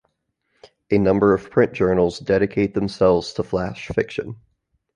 [0.89, 4.37] A number of print journals dedicate themselves to flash fiction.